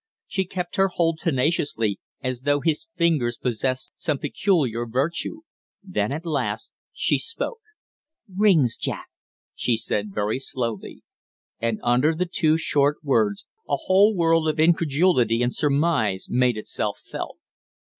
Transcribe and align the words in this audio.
She 0.25 0.45
kept 0.45 0.77
her 0.77 0.87
hold 0.87 1.19
tenaciously, 1.19 1.99
as 2.23 2.41
though 2.41 2.59
his 2.59 2.87
fingers 2.95 3.37
possessed 3.37 3.93
some 3.97 4.17
peculiar 4.17 4.87
virtue; 4.87 5.41
then 5.83 6.11
at 6.11 6.25
last 6.25 6.71
she 6.91 7.19
spoke. 7.19 7.59
"Rings, 8.27 8.77
Jack?" 8.77 9.09
she 9.53 9.77
said, 9.77 10.11
very 10.11 10.39
slowly. 10.39 11.03
And 11.59 11.79
under 11.83 12.15
the 12.15 12.25
two 12.25 12.57
short 12.57 12.97
words 13.03 13.45
a 13.69 13.75
whole 13.75 14.15
world 14.15 14.47
of 14.47 14.59
incredulity 14.59 15.43
and 15.43 15.53
surmise 15.53 16.25
made 16.31 16.57
itself 16.57 16.99
felt. 17.05 17.37